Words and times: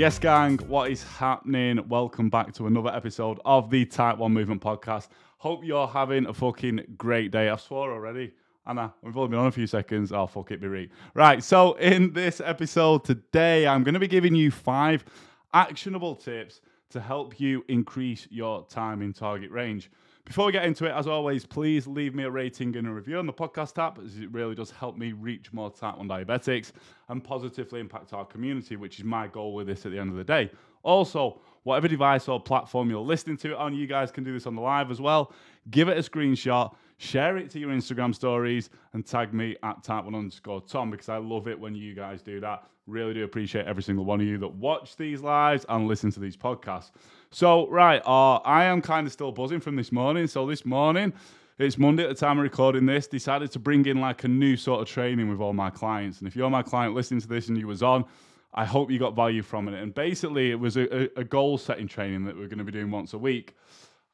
Yes, 0.00 0.18
gang, 0.18 0.56
what 0.60 0.90
is 0.90 1.02
happening? 1.02 1.86
Welcome 1.86 2.30
back 2.30 2.54
to 2.54 2.66
another 2.66 2.88
episode 2.88 3.38
of 3.44 3.68
the 3.68 3.84
Type 3.84 4.16
1 4.16 4.32
Movement 4.32 4.62
Podcast. 4.62 5.08
Hope 5.36 5.62
you're 5.62 5.86
having 5.86 6.24
a 6.24 6.32
fucking 6.32 6.94
great 6.96 7.30
day. 7.30 7.50
I 7.50 7.56
swore 7.56 7.92
already. 7.92 8.32
Anna, 8.66 8.94
we've 9.02 9.14
only 9.14 9.28
been 9.28 9.40
on 9.40 9.48
a 9.48 9.52
few 9.52 9.66
seconds. 9.66 10.10
Oh, 10.10 10.26
fuck 10.26 10.52
it, 10.52 10.60
be 10.62 10.68
right. 10.68 10.90
Right, 11.12 11.44
so 11.44 11.74
in 11.74 12.14
this 12.14 12.40
episode 12.42 13.04
today, 13.04 13.66
I'm 13.66 13.84
going 13.84 13.92
to 13.92 14.00
be 14.00 14.08
giving 14.08 14.34
you 14.34 14.50
five 14.50 15.04
actionable 15.52 16.16
tips 16.16 16.62
to 16.92 17.00
help 17.00 17.38
you 17.38 17.62
increase 17.68 18.26
your 18.30 18.64
time 18.68 19.02
in 19.02 19.12
target 19.12 19.50
range. 19.50 19.90
Before 20.24 20.46
we 20.46 20.52
get 20.52 20.64
into 20.64 20.84
it, 20.84 20.92
as 20.92 21.06
always, 21.08 21.44
please 21.44 21.86
leave 21.86 22.14
me 22.14 22.22
a 22.22 22.30
rating 22.30 22.76
and 22.76 22.86
a 22.86 22.90
review 22.90 23.18
on 23.18 23.26
the 23.26 23.32
podcast 23.32 23.82
app, 23.82 23.98
as 23.98 24.16
it 24.18 24.30
really 24.30 24.54
does 24.54 24.70
help 24.70 24.96
me 24.96 25.12
reach 25.12 25.52
more 25.52 25.70
type 25.70 25.98
1 25.98 26.08
diabetics 26.08 26.72
and 27.08 27.24
positively 27.24 27.80
impact 27.80 28.12
our 28.12 28.24
community, 28.24 28.76
which 28.76 28.98
is 28.98 29.04
my 29.04 29.26
goal 29.26 29.54
with 29.54 29.66
this 29.66 29.86
at 29.86 29.92
the 29.92 29.98
end 29.98 30.10
of 30.10 30.16
the 30.16 30.24
day. 30.24 30.50
Also, 30.82 31.40
whatever 31.64 31.88
device 31.88 32.28
or 32.28 32.38
platform 32.38 32.90
you're 32.90 33.00
listening 33.00 33.36
to 33.38 33.52
it 33.52 33.56
on, 33.56 33.74
you 33.74 33.86
guys 33.86 34.12
can 34.12 34.22
do 34.22 34.32
this 34.32 34.46
on 34.46 34.54
the 34.54 34.62
live 34.62 34.90
as 34.90 35.00
well. 35.00 35.32
Give 35.70 35.88
it 35.88 35.98
a 35.98 36.02
screenshot, 36.08 36.74
share 37.00 37.38
it 37.38 37.48
to 37.50 37.58
your 37.58 37.70
Instagram 37.70 38.14
stories, 38.14 38.68
and 38.92 39.06
tag 39.06 39.32
me 39.32 39.56
at 39.62 39.82
type 39.82 40.04
1 40.04 40.14
underscore 40.14 40.60
Tom 40.60 40.90
because 40.90 41.08
I 41.08 41.16
love 41.16 41.48
it 41.48 41.58
when 41.58 41.74
you 41.74 41.94
guys 41.94 42.20
do 42.20 42.40
that. 42.40 42.64
Really 42.86 43.14
do 43.14 43.24
appreciate 43.24 43.66
every 43.66 43.82
single 43.82 44.04
one 44.04 44.20
of 44.20 44.26
you 44.26 44.36
that 44.38 44.52
watch 44.54 44.96
these 44.96 45.22
lives 45.22 45.64
and 45.70 45.88
listen 45.88 46.12
to 46.12 46.20
these 46.20 46.36
podcasts. 46.36 46.90
So, 47.30 47.68
right, 47.68 48.02
uh, 48.04 48.36
I 48.36 48.64
am 48.64 48.82
kind 48.82 49.06
of 49.06 49.12
still 49.14 49.32
buzzing 49.32 49.60
from 49.60 49.76
this 49.76 49.90
morning. 49.90 50.26
So, 50.26 50.46
this 50.46 50.66
morning, 50.66 51.14
it's 51.58 51.78
Monday 51.78 52.02
at 52.02 52.10
the 52.10 52.14
time 52.14 52.38
of 52.38 52.42
recording 52.42 52.84
this, 52.84 53.06
decided 53.06 53.50
to 53.52 53.58
bring 53.58 53.86
in 53.86 54.00
like 54.00 54.24
a 54.24 54.28
new 54.28 54.56
sort 54.56 54.82
of 54.82 54.88
training 54.88 55.30
with 55.30 55.40
all 55.40 55.54
my 55.54 55.70
clients. 55.70 56.18
And 56.18 56.28
if 56.28 56.36
you're 56.36 56.50
my 56.50 56.62
client 56.62 56.94
listening 56.94 57.22
to 57.22 57.28
this 57.28 57.48
and 57.48 57.56
you 57.56 57.66
was 57.66 57.82
on, 57.82 58.04
I 58.52 58.66
hope 58.66 58.90
you 58.90 58.98
got 58.98 59.16
value 59.16 59.42
from 59.42 59.68
it. 59.68 59.80
And 59.80 59.94
basically, 59.94 60.50
it 60.50 60.60
was 60.60 60.76
a, 60.76 61.08
a 61.18 61.24
goal 61.24 61.56
setting 61.56 61.88
training 61.88 62.24
that 62.24 62.36
we're 62.36 62.48
going 62.48 62.58
to 62.58 62.64
be 62.64 62.72
doing 62.72 62.90
once 62.90 63.14
a 63.14 63.18
week. 63.18 63.56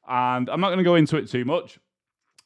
And 0.09 0.48
I'm 0.48 0.61
not 0.61 0.69
going 0.69 0.79
to 0.79 0.84
go 0.84 0.95
into 0.95 1.17
it 1.17 1.29
too 1.29 1.45
much, 1.45 1.81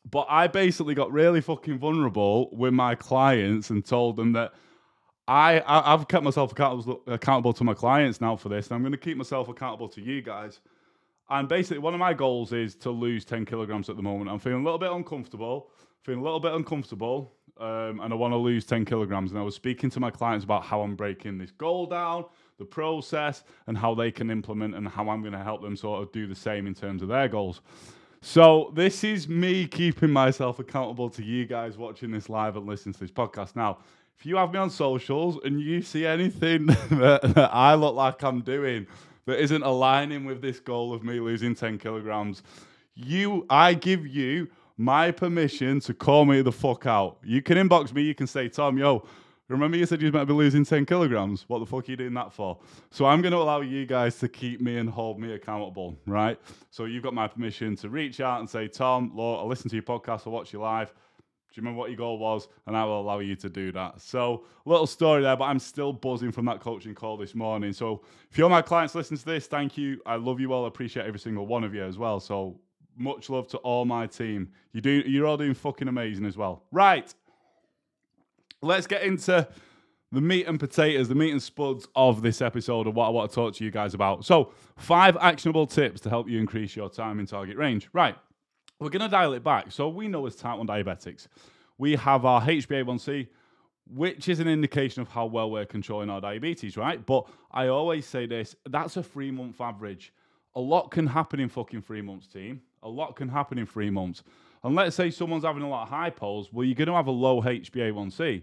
but 0.09 0.27
I 0.29 0.47
basically 0.47 0.95
got 0.95 1.13
really 1.13 1.41
fucking 1.41 1.79
vulnerable 1.79 2.51
with 2.53 2.73
my 2.73 2.95
clients 2.95 3.71
and 3.71 3.85
told 3.85 4.17
them 4.17 4.33
that 4.33 4.53
I, 5.29 5.63
I 5.67 5.93
have 5.93 6.09
kept 6.09 6.25
myself 6.25 6.53
accountable 6.53 7.03
accountable 7.07 7.53
to 7.53 7.65
my 7.65 7.75
clients 7.75 8.21
now 8.21 8.35
for 8.37 8.49
this, 8.49 8.67
and 8.67 8.75
I'm 8.75 8.83
going 8.83 8.93
to 8.93 8.99
keep 8.99 9.17
myself 9.17 9.49
accountable 9.49 9.89
to 9.91 10.01
you 10.01 10.23
guys. 10.23 10.61
And 11.29 11.49
basically, 11.49 11.79
one 11.79 11.95
of 11.95 12.01
my 12.01 12.13
goals 12.13 12.53
is 12.53 12.75
to 12.77 12.91
lose 12.91 13.25
10 13.25 13.45
kilograms 13.45 13.89
at 13.89 13.97
the 13.97 14.03
moment. 14.03 14.29
I'm 14.29 14.41
feeling 14.41 14.63
a 14.63 14.65
little 14.65 14.79
bit 14.79 14.91
uncomfortable, 14.91 15.71
feeling 16.03 16.21
a 16.21 16.25
little 16.25 16.41
bit 16.41 16.53
uncomfortable, 16.55 17.33
um, 17.59 18.01
and 18.01 18.13
I 18.13 18.17
want 18.17 18.33
to 18.33 18.39
lose 18.39 18.65
10 18.65 18.85
kilograms. 18.85 19.31
And 19.31 19.39
I 19.39 19.45
was 19.45 19.55
speaking 19.55 19.91
to 19.91 20.01
my 20.01 20.11
clients 20.11 20.45
about 20.45 20.65
how 20.65 20.81
I'm 20.81 20.97
breaking 20.97 21.39
this 21.39 21.53
goal 21.53 21.87
down, 21.87 22.25
the 22.59 22.65
process, 22.65 23.45
and 23.69 23.79
how 23.79 23.95
they 23.95 24.11
can 24.11 24.31
implement, 24.31 24.75
and 24.75 24.89
how 24.89 25.09
I'm 25.09 25.21
going 25.21 25.35
to 25.35 25.45
help 25.45 25.63
them 25.63 25.77
sort 25.77 26.03
of 26.03 26.11
do 26.11 26.27
the 26.27 26.35
same 26.35 26.67
in 26.67 26.75
terms 26.75 27.03
of 27.03 27.09
their 27.09 27.29
goals. 27.29 27.61
So, 28.23 28.71
this 28.75 29.03
is 29.03 29.29
me 29.31 29.67
keeping 29.67 30.11
myself 30.11 30.59
accountable 30.59 31.09
to 31.09 31.25
you 31.25 31.47
guys 31.47 31.79
watching 31.79 32.11
this 32.11 32.29
live 32.29 32.55
and 32.55 32.67
listening 32.67 32.93
to 32.93 33.01
this 33.01 33.11
podcast. 33.11 33.57
Now, 33.57 33.79
if 34.19 34.27
you 34.27 34.37
have 34.37 34.53
me 34.53 34.59
on 34.59 34.69
socials 34.69 35.39
and 35.43 35.59
you 35.59 35.81
see 35.81 36.05
anything 36.05 36.67
that, 36.91 37.23
that, 37.23 37.51
I 37.51 37.75
look 37.75 37.95
like 37.95 38.23
I'm 38.23 38.43
doing 38.43 38.87
that 39.25 39.41
isn't 39.41 39.63
aligning 39.63 40.27
with 40.27 40.43
this 40.43 40.61
goal 40.61 40.93
of 40.93 41.03
me 41.03 41.19
losing 41.19 41.55
10 41.55 41.79
kilograms, 41.79 42.43
you, 42.95 43.47
I 43.49 43.73
give 43.73 44.07
you 44.07 44.49
my 44.77 45.11
permission 45.11 45.81
to 45.81 45.95
call 45.95 46.27
me 46.27 46.43
the 46.43 46.53
fuck 46.53 46.85
out. 46.85 47.17
You 47.25 47.41
can 47.41 47.57
inbox 47.57 47.95
me, 47.95 48.03
you 48.03 48.15
can 48.15 48.27
say, 48.27 48.51
Tom, 48.51 48.77
yo, 48.77 49.03
remember 49.55 49.77
you 49.77 49.87
said 49.87 50.01
you 50.01 50.11
to 50.11 50.27
be 50.27 50.33
losing 50.33 50.65
10 50.65 50.87
kilograms? 50.87 51.45
What 51.49 51.59
the 51.59 51.67
fuck 51.67 51.89
are 51.89 51.91
you 51.91 51.97
doing 51.97 52.15
that 52.15 52.33
for? 52.33 52.59
So 52.91 53.07
I'm 53.07 53.23
going 53.23 53.33
to 53.33 53.39
allow 53.39 53.61
you 53.61 53.87
guys 53.87 54.19
to 54.21 54.29
keep 54.29 54.61
me 54.61 54.79
and 54.79 54.89
hold 54.89 55.19
me 55.19 55.33
accountable, 55.33 55.97
right? 56.07 56.39
So 56.71 56.85
you've 56.85 57.03
got 57.03 57.15
my 57.15 57.27
permission 57.27 57.77
to 57.77 57.89
reach 57.89 58.21
out 58.21 58.41
and 58.41 58.49
say, 58.49 58.69
Tom, 58.69 59.13
Lord, 59.15 59.41
I 59.41 59.45
listen 59.45 59.69
to 59.71 59.77
your 59.77 59.83
podcast, 59.83 60.27
I 60.27 60.31
watch 60.31 60.53
you 60.53 60.61
live 60.61 60.93
do 61.53 61.61
you 61.61 61.63
remember 61.63 61.81
what 61.81 61.91
your 61.91 61.97
goal 61.97 62.19
was? 62.19 62.47
And 62.67 62.77
I 62.77 62.85
will 62.85 63.01
allow 63.01 63.19
you 63.19 63.35
to 63.37 63.49
do 63.49 63.73
that. 63.73 64.01
So, 64.01 64.45
little 64.65 64.87
story 64.87 65.23
there, 65.23 65.37
but 65.37 65.45
I'm 65.45 65.59
still 65.59 65.93
buzzing 65.93 66.31
from 66.31 66.45
that 66.45 66.61
coaching 66.61 66.95
call 66.95 67.17
this 67.17 67.35
morning. 67.35 67.73
So, 67.73 68.03
if 68.31 68.39
you're 68.39 68.49
my 68.49 68.63
clients 68.63 68.95
listening 68.95 69.19
to 69.19 69.25
this, 69.25 69.49
thank 69.49 69.77
you. 69.77 70.01
I 70.07 70.15
love 70.15 70.39
you 70.39 70.53
all. 70.53 70.65
I 70.65 70.69
appreciate 70.69 71.07
every 71.07 71.19
single 71.19 71.49
one 71.49 71.65
of 71.65 71.75
you 71.75 71.83
as 71.83 71.99
well. 71.99 72.21
So, 72.21 72.61
much 72.97 73.31
love 73.31 73.49
to 73.49 73.57
all 73.59 73.85
my 73.85 74.07
team. 74.07 74.49
You 74.73 74.81
do, 74.81 75.03
you're 75.07 75.27
all 75.27 75.37
doing 75.37 75.55
fucking 75.55 75.89
amazing 75.89 76.25
as 76.25 76.37
well. 76.37 76.63
Right. 76.71 77.13
Let's 78.63 78.87
get 78.87 79.03
into 79.03 79.49
the 80.13 80.21
meat 80.21 80.47
and 80.47 80.59
potatoes, 80.59 81.09
the 81.09 81.15
meat 81.15 81.31
and 81.31 81.43
spuds 81.43 81.87
of 81.95 82.21
this 82.21 82.43
episode 82.43 82.87
of 82.87 82.95
what 82.95 83.07
I 83.07 83.11
want 83.11 83.31
to 83.31 83.35
talk 83.35 83.55
to 83.55 83.65
you 83.65 83.71
guys 83.71 83.95
about. 83.95 84.25
So, 84.25 84.53
five 84.77 85.17
actionable 85.19 85.67
tips 85.67 86.01
to 86.03 86.11
help 86.11 86.29
you 86.29 86.39
increase 86.39 86.75
your 86.75 86.91
time 86.91 87.21
in 87.21 87.27
target 87.27 87.57
range. 87.57 87.89
Right. 87.93 88.17
We're 88.81 88.89
going 88.89 89.03
to 89.03 89.09
dial 89.09 89.35
it 89.35 89.45
back. 89.45 89.71
So 89.71 89.89
we 89.91 90.09
know 90.09 90.27
as 90.27 90.35
type 90.35 90.57
1 90.57 90.67
diabetics, 90.67 91.29
we 91.77 91.97
have 91.97 92.25
our 92.25 92.41
HbA1c, 92.41 93.29
which 93.87 94.29
is 94.29 94.41
an 94.41 94.49
indication 94.49 95.03
of 95.03 95.09
how 95.09 95.27
well 95.27 95.51
we're 95.51 95.67
controlling 95.67 96.09
our 96.09 96.21
diabetes, 96.21 96.79
right? 96.79 97.05
But 97.05 97.27
I 97.53 97.69
always 97.69 98.07
say 98.07 98.25
this 98.25 98.57
that's 98.69 98.97
a 98.97 99.03
three 99.03 99.31
month 99.31 99.61
average. 99.61 100.15
A 100.55 100.61
lot 100.61 100.91
can 100.91 101.07
happen 101.07 101.41
in 101.41 101.49
fucking 101.49 101.83
three 101.83 102.01
months, 102.01 102.27
team. 102.27 102.63
A 102.83 102.89
lot 102.89 103.17
can 103.17 103.29
happen 103.29 103.59
in 103.59 103.67
three 103.67 103.91
months. 103.91 104.23
And 104.63 104.75
let's 104.75 104.97
say 104.97 105.11
someone's 105.11 105.45
having 105.45 105.63
a 105.63 105.69
lot 105.69 105.89
of 105.89 105.93
hypos, 105.93 106.53
well, 106.53 106.65
you're 106.65 106.75
going 106.75 106.89
to 106.89 106.95
have 106.95 107.07
a 107.07 107.13
low 107.13 107.41
HbA1c. 107.43 108.43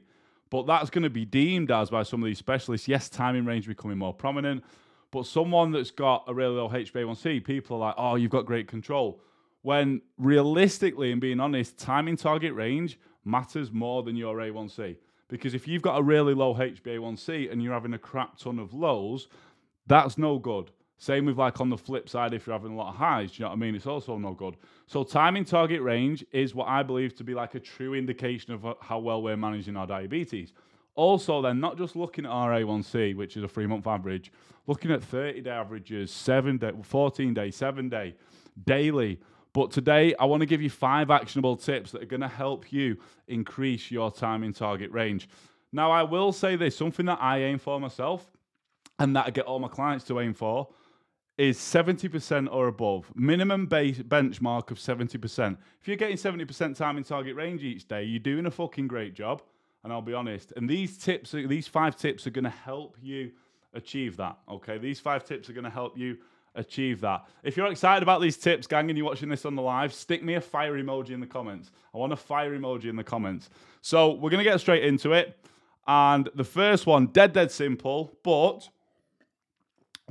But 0.49 0.65
that's 0.65 0.89
going 0.89 1.03
to 1.03 1.09
be 1.09 1.25
deemed 1.25 1.71
as 1.71 1.89
by 1.89 2.03
some 2.03 2.23
of 2.23 2.27
these 2.27 2.37
specialists, 2.39 2.87
yes, 2.87 3.09
time 3.09 3.35
in 3.35 3.45
range 3.45 3.67
becoming 3.67 3.97
more 3.97 4.13
prominent. 4.13 4.63
But 5.11 5.25
someone 5.25 5.71
that's 5.71 5.91
got 5.91 6.23
a 6.27 6.33
really 6.33 6.55
low 6.55 6.69
HbA1c, 6.69 7.43
people 7.43 7.77
are 7.77 7.87
like, 7.87 7.95
oh, 7.97 8.15
you've 8.15 8.31
got 8.31 8.45
great 8.45 8.67
control 8.67 9.21
when 9.67 10.01
realistically 10.17 11.11
and 11.11 11.19
being 11.19 11.41
honest, 11.41 11.77
time 11.77 12.07
in 12.07 12.15
target 12.15 12.53
range 12.53 12.97
matters 13.25 13.69
more 13.69 14.01
than 14.01 14.15
your 14.15 14.37
A1C. 14.37 14.95
Because 15.27 15.53
if 15.53 15.67
you've 15.67 15.81
got 15.81 15.97
a 15.97 16.01
really 16.01 16.33
low 16.33 16.55
HbA1c 16.55 17.51
and 17.51 17.61
you're 17.61 17.73
having 17.73 17.93
a 17.93 17.97
crap 17.97 18.37
ton 18.37 18.59
of 18.59 18.73
lows, 18.73 19.27
that's 19.85 20.17
no 20.17 20.39
good. 20.39 20.71
Same 20.97 21.25
with 21.25 21.37
like 21.37 21.61
on 21.61 21.69
the 21.69 21.77
flip 21.77 22.09
side, 22.09 22.33
if 22.33 22.47
you're 22.47 22.55
having 22.55 22.73
a 22.73 22.75
lot 22.75 22.89
of 22.89 22.95
highs, 22.95 23.31
do 23.31 23.35
you 23.37 23.43
know 23.43 23.49
what 23.49 23.57
I 23.57 23.59
mean? 23.59 23.75
It's 23.75 23.85
also 23.85 24.17
no 24.17 24.33
good. 24.33 24.57
So 24.87 25.03
time 25.03 25.37
in 25.37 25.45
target 25.45 25.81
range 25.81 26.25
is 26.31 26.55
what 26.55 26.67
I 26.67 26.81
believe 26.81 27.15
to 27.17 27.23
be 27.23 27.35
like 27.35 27.53
a 27.55 27.59
true 27.59 27.93
indication 27.93 28.53
of 28.53 28.65
uh, 28.65 28.73
how 28.81 28.99
well 28.99 29.21
we're 29.21 29.37
managing 29.37 29.77
our 29.77 29.85
diabetes. 29.85 30.53
Also, 30.95 31.41
then 31.43 31.59
not 31.59 31.77
just 31.77 31.95
looking 31.95 32.25
at 32.25 32.31
our 32.31 32.51
A1C, 32.51 33.15
which 33.15 33.37
is 33.37 33.43
a 33.43 33.47
three 33.47 33.67
month 33.67 33.85
average, 33.85 34.31
looking 34.65 34.91
at 34.91 35.03
30 35.03 35.41
day 35.41 35.51
averages, 35.51 36.11
seven 36.11 36.57
day, 36.57 36.71
14 36.81 37.33
day, 37.33 37.51
seven 37.51 37.89
day, 37.89 38.15
daily, 38.65 39.19
but 39.57 39.71
today, 39.71 40.13
I 40.19 40.25
want 40.25 40.41
to 40.41 40.45
give 40.45 40.61
you 40.61 40.69
five 40.69 41.09
actionable 41.09 41.57
tips 41.57 41.91
that 41.91 42.03
are 42.03 42.05
going 42.05 42.21
to 42.21 42.27
help 42.27 42.71
you 42.71 42.95
increase 43.27 43.89
your 43.89 44.11
time 44.11 44.43
in 44.43 44.53
target 44.53 44.91
range. 44.91 45.27
Now, 45.71 45.89
I 45.89 46.03
will 46.03 46.31
say 46.31 46.55
this 46.55 46.77
something 46.77 47.07
that 47.07 47.17
I 47.19 47.39
aim 47.39 47.57
for 47.57 47.79
myself 47.79 48.29
and 48.99 49.15
that 49.15 49.25
I 49.25 49.29
get 49.31 49.45
all 49.45 49.57
my 49.57 49.67
clients 49.67 50.05
to 50.05 50.19
aim 50.19 50.35
for 50.35 50.67
is 51.37 51.57
70% 51.57 52.47
or 52.51 52.67
above. 52.67 53.11
Minimum 53.15 53.67
base 53.67 53.99
benchmark 53.99 54.71
of 54.71 54.79
70%. 54.79 55.57
If 55.81 55.87
you're 55.87 55.97
getting 55.97 56.17
70% 56.17 56.75
time 56.75 56.97
in 56.97 57.03
target 57.03 57.35
range 57.35 57.63
each 57.63 57.87
day, 57.87 58.03
you're 58.03 58.19
doing 58.19 58.47
a 58.47 58.51
fucking 58.51 58.87
great 58.87 59.13
job. 59.13 59.41
And 59.83 59.93
I'll 59.93 60.01
be 60.01 60.13
honest. 60.13 60.51
And 60.57 60.67
these 60.67 60.97
tips, 60.97 61.31
these 61.31 61.67
five 61.67 61.95
tips 61.95 62.25
are 62.27 62.31
going 62.31 62.43
to 62.43 62.49
help 62.49 62.97
you 63.01 63.31
achieve 63.73 64.17
that. 64.17 64.37
Okay. 64.49 64.77
These 64.77 64.99
five 64.99 65.23
tips 65.23 65.49
are 65.49 65.53
going 65.53 65.63
to 65.63 65.69
help 65.69 65.97
you 65.97 66.17
achieve 66.55 66.99
that. 67.01 67.25
If 67.43 67.55
you're 67.55 67.71
excited 67.71 68.03
about 68.03 68.19
these 68.19 68.35
tips, 68.35 68.67
gang, 68.67 68.89
and 68.89 68.97
you're 68.97 69.07
watching 69.07 69.29
this 69.29 69.45
on 69.45 69.55
the 69.55 69.61
live, 69.61 69.93
stick 69.93 70.23
me 70.23 70.33
a 70.33 70.41
fire 70.41 70.73
emoji 70.73 71.11
in 71.11 71.19
the 71.19 71.27
comments. 71.27 71.71
I 71.93 71.99
want 71.99 72.11
a 72.11 72.17
fire 72.17 72.57
emoji 72.57 72.85
in 72.85 72.95
the 72.95 73.03
comments. 73.03 73.49
So 73.81 74.13
we're 74.13 74.31
going 74.31 74.43
to 74.43 74.49
get 74.49 74.59
straight 74.59 74.83
into 74.83 75.13
it. 75.13 75.37
And 75.87 76.29
the 76.35 76.43
first 76.43 76.85
one, 76.85 77.07
dead, 77.07 77.31
dead 77.31 77.51
simple, 77.51 78.17
but 78.23 78.67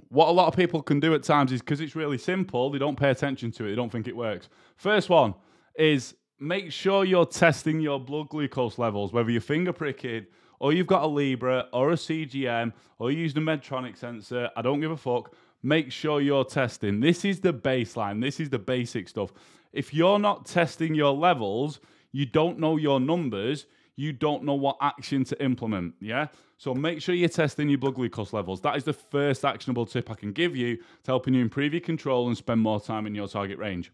what 0.09 0.29
a 0.29 0.31
lot 0.31 0.49
of 0.49 0.57
people 0.57 0.83
can 0.83 1.01
do 1.01 1.15
at 1.15 1.23
times 1.23 1.53
is 1.53 1.61
because 1.61 1.81
it's 1.81 1.97
really 1.97 2.19
simple, 2.19 2.71
they 2.71 2.79
don't 2.79 2.99
pay 2.99 3.11
attention 3.11 3.51
to 3.53 3.65
it, 3.65 3.71
they 3.71 3.75
don't 3.75 3.91
think 3.91 4.07
it 4.09 4.17
works. 4.17 4.49
First 4.77 5.09
one 5.09 5.35
is 5.77 6.15
make 6.39 6.71
sure 6.71 7.05
you're 7.05 7.27
testing 7.27 7.81
your 7.81 7.99
blood 7.99 8.29
glucose 8.29 8.79
levels, 8.79 9.13
whether 9.13 9.31
you're 9.31 9.41
finger 9.41 9.73
pricking 9.73 10.27
or 10.61 10.73
you've 10.73 10.87
got 10.87 11.03
a 11.03 11.07
Libre 11.07 11.67
or 11.73 11.91
a 11.91 11.97
CGM 11.97 12.73
or 12.99 13.11
you're 13.11 13.21
using 13.21 13.39
a 13.39 13.41
Medtronic 13.41 13.97
sensor. 13.97 14.51
I 14.57 14.63
don't 14.63 14.81
give 14.81 14.91
a 14.91 14.97
fuck 14.97 15.35
make 15.63 15.91
sure 15.91 16.21
you're 16.21 16.45
testing. 16.45 17.01
This 17.01 17.25
is 17.25 17.41
the 17.41 17.53
baseline, 17.53 18.23
this 18.23 18.39
is 18.39 18.51
the 18.51 18.59
basic 18.59 19.09
stuff. 19.09 19.33
If 19.73 19.93
you're 19.93 20.19
not 20.19 20.47
testing 20.47 20.95
your 20.95 21.13
levels, 21.13 21.81
you 22.13 22.25
don't 22.25 22.59
know 22.59 22.77
your 22.77 23.01
numbers, 23.01 23.67
you 23.97 24.13
don't 24.13 24.45
know 24.45 24.55
what 24.55 24.77
action 24.81 25.25
to 25.25 25.43
implement. 25.43 25.95
Yeah. 26.01 26.29
So 26.59 26.75
make 26.75 27.01
sure 27.01 27.15
you're 27.15 27.29
testing 27.29 27.69
your 27.69 27.79
blood 27.79 27.95
glucose 27.95 28.33
levels. 28.33 28.61
That 28.61 28.77
is 28.77 28.85
the 28.85 28.93
first 28.93 29.45
actionable 29.45 29.87
tip 29.87 30.11
I 30.11 30.15
can 30.15 30.33
give 30.33 30.55
you 30.55 30.77
to 30.77 30.83
helping 31.07 31.35
you 31.35 31.43
improve 31.43 31.73
your 31.73 31.81
control 31.81 32.29
and 32.29 32.37
spend 32.37 32.61
more 32.61 32.81
time 32.81 33.07
in 33.07 33.15
your 33.15 33.29
target 33.29 33.59
range. 33.59 33.91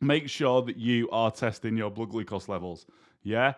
Make 0.00 0.28
sure 0.28 0.62
that 0.62 0.76
you 0.76 1.10
are 1.10 1.30
testing 1.30 1.76
your 1.76 1.90
blood 1.90 2.10
glucose 2.10 2.48
levels. 2.48 2.86
Yeah. 3.22 3.54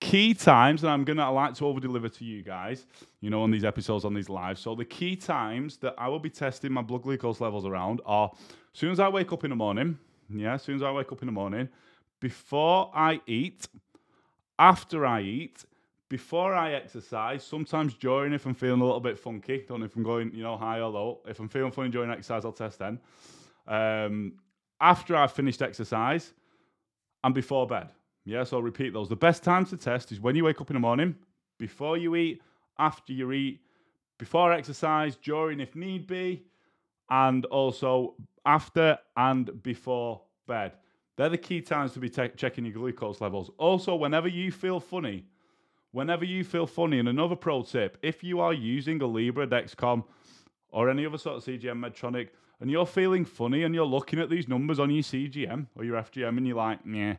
Key 0.00 0.34
times, 0.34 0.82
and 0.82 0.92
I'm 0.92 1.04
gonna 1.04 1.30
like 1.32 1.54
to 1.54 1.66
over 1.66 1.80
deliver 1.80 2.08
to 2.08 2.24
you 2.24 2.42
guys, 2.42 2.86
you 3.20 3.30
know, 3.30 3.42
on 3.42 3.50
these 3.50 3.64
episodes, 3.64 4.04
on 4.04 4.12
these 4.12 4.28
lives. 4.28 4.60
So 4.60 4.74
the 4.74 4.84
key 4.84 5.16
times 5.16 5.76
that 5.78 5.94
I 5.96 6.08
will 6.08 6.18
be 6.18 6.30
testing 6.30 6.72
my 6.72 6.82
blood 6.82 7.02
glucose 7.02 7.40
levels 7.40 7.64
around 7.64 8.00
are 8.04 8.30
as 8.34 8.78
soon 8.78 8.90
as 8.90 9.00
I 9.00 9.08
wake 9.08 9.32
up 9.32 9.44
in 9.44 9.50
the 9.50 9.56
morning, 9.56 9.98
yeah, 10.28 10.54
as 10.54 10.62
soon 10.62 10.76
as 10.76 10.82
I 10.82 10.90
wake 10.90 11.10
up 11.12 11.22
in 11.22 11.26
the 11.26 11.32
morning, 11.32 11.68
before 12.20 12.90
I 12.94 13.20
eat, 13.26 13.66
after 14.58 15.06
I 15.06 15.22
eat, 15.22 15.64
before 16.08 16.54
I 16.54 16.72
exercise, 16.72 17.44
sometimes 17.44 17.94
during 17.94 18.32
if 18.32 18.46
I'm 18.46 18.54
feeling 18.54 18.80
a 18.80 18.84
little 18.84 19.00
bit 19.00 19.18
funky, 19.18 19.64
don't 19.66 19.80
know 19.80 19.86
if 19.86 19.96
I'm 19.96 20.02
going, 20.02 20.32
you 20.34 20.42
know, 20.42 20.56
high 20.56 20.80
or 20.80 20.88
low. 20.90 21.20
If 21.26 21.40
I'm 21.40 21.48
feeling 21.48 21.72
funny 21.72 21.88
during 21.88 22.10
exercise, 22.10 22.44
I'll 22.44 22.52
test 22.52 22.78
then. 22.78 23.00
Um, 23.66 24.34
after 24.80 25.16
I've 25.16 25.32
finished 25.32 25.62
exercise 25.62 26.32
and 27.24 27.34
before 27.34 27.66
bed. 27.66 27.88
Yeah, 28.24 28.44
so 28.44 28.58
I'll 28.58 28.62
repeat 28.62 28.92
those. 28.92 29.08
The 29.08 29.16
best 29.16 29.42
time 29.42 29.64
to 29.66 29.76
test 29.76 30.12
is 30.12 30.20
when 30.20 30.36
you 30.36 30.44
wake 30.44 30.60
up 30.60 30.70
in 30.70 30.74
the 30.74 30.80
morning, 30.80 31.16
before 31.58 31.96
you 31.96 32.14
eat, 32.16 32.42
after 32.78 33.12
you 33.12 33.32
eat, 33.32 33.60
before 34.18 34.52
exercise, 34.52 35.16
during 35.16 35.60
if 35.60 35.74
need 35.74 36.06
be, 36.06 36.44
and 37.10 37.44
also 37.46 38.14
after 38.46 38.98
and 39.16 39.62
before 39.62 40.22
bed. 40.46 40.72
They're 41.16 41.28
the 41.28 41.38
key 41.38 41.60
times 41.60 41.92
to 41.92 42.00
be 42.00 42.08
te- 42.10 42.30
checking 42.36 42.64
your 42.64 42.74
glucose 42.74 43.20
levels. 43.20 43.50
Also, 43.58 43.94
whenever 43.94 44.28
you 44.28 44.50
feel 44.50 44.80
funny, 44.80 45.24
whenever 45.92 46.24
you 46.24 46.42
feel 46.42 46.66
funny, 46.66 46.98
and 46.98 47.08
another 47.08 47.36
pro 47.36 47.62
tip, 47.62 47.98
if 48.02 48.24
you 48.24 48.40
are 48.40 48.52
using 48.52 49.00
a 49.00 49.06
Libre, 49.06 49.46
Dexcom, 49.46 50.04
or 50.70 50.90
any 50.90 51.06
other 51.06 51.18
sort 51.18 51.36
of 51.36 51.44
CGM 51.44 51.78
Medtronic, 51.78 52.30
and 52.60 52.70
you're 52.70 52.86
feeling 52.86 53.24
funny 53.24 53.62
and 53.62 53.74
you're 53.74 53.84
looking 53.84 54.18
at 54.18 54.30
these 54.30 54.48
numbers 54.48 54.78
on 54.78 54.90
your 54.90 55.02
CGM 55.02 55.66
or 55.76 55.84
your 55.84 56.00
FGM 56.00 56.36
and 56.36 56.46
you're 56.46 56.56
like, 56.56 56.78
yeah, 56.86 57.16